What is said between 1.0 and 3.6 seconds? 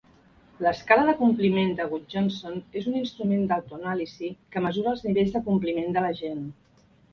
de compliment de Gudjonsson és un instrument